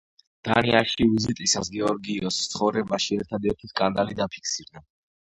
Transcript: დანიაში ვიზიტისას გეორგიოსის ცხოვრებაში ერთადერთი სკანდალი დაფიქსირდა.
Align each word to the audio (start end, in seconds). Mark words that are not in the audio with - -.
დანიაში 0.47 1.05
ვიზიტისას 1.11 1.69
გეორგიოსის 1.75 2.47
ცხოვრებაში 2.53 3.19
ერთადერთი 3.19 3.71
სკანდალი 3.73 4.19
დაფიქსირდა. 4.23 4.83